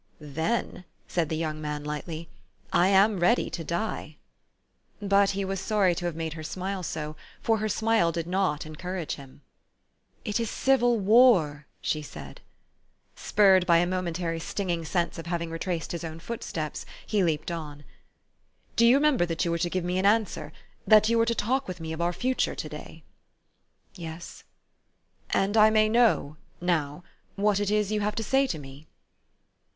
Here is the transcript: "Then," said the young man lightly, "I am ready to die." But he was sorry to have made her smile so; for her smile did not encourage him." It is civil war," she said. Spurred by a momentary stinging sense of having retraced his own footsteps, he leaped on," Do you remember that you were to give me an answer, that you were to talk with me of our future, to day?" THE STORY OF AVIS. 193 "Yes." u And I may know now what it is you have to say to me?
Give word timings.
"Then," 0.19 0.83
said 1.07 1.29
the 1.29 1.37
young 1.37 1.61
man 1.61 1.83
lightly, 1.83 2.27
"I 2.73 2.87
am 2.87 3.19
ready 3.19 3.51
to 3.51 3.63
die." 3.63 4.17
But 4.99 5.29
he 5.37 5.45
was 5.45 5.59
sorry 5.59 5.93
to 5.93 6.05
have 6.05 6.15
made 6.15 6.33
her 6.33 6.41
smile 6.41 6.81
so; 6.81 7.15
for 7.39 7.59
her 7.59 7.69
smile 7.69 8.11
did 8.11 8.25
not 8.25 8.65
encourage 8.65 9.13
him." 9.13 9.41
It 10.25 10.39
is 10.39 10.49
civil 10.49 10.97
war," 10.97 11.67
she 11.81 12.01
said. 12.01 12.41
Spurred 13.15 13.67
by 13.67 13.77
a 13.77 13.85
momentary 13.85 14.39
stinging 14.39 14.85
sense 14.85 15.19
of 15.19 15.27
having 15.27 15.51
retraced 15.51 15.91
his 15.91 16.03
own 16.03 16.19
footsteps, 16.19 16.83
he 17.05 17.23
leaped 17.23 17.51
on," 17.51 17.83
Do 18.75 18.87
you 18.87 18.95
remember 18.97 19.27
that 19.27 19.45
you 19.45 19.51
were 19.51 19.59
to 19.59 19.69
give 19.69 19.83
me 19.83 19.99
an 19.99 20.05
answer, 20.07 20.51
that 20.87 21.09
you 21.09 21.17
were 21.19 21.27
to 21.27 21.35
talk 21.35 21.67
with 21.67 21.79
me 21.79 21.93
of 21.93 22.01
our 22.01 22.11
future, 22.11 22.55
to 22.55 22.67
day?" 22.69 23.03
THE 23.93 24.01
STORY 24.01 24.07
OF 24.07 24.13
AVIS. 24.13 24.43
193 25.35 25.43
"Yes." 25.43 25.43
u 25.43 25.43
And 25.45 25.57
I 25.57 25.69
may 25.69 25.87
know 25.87 26.37
now 26.59 27.03
what 27.35 27.59
it 27.59 27.69
is 27.69 27.91
you 27.91 27.99
have 28.01 28.15
to 28.15 28.23
say 28.23 28.47
to 28.47 28.57
me? 28.57 28.87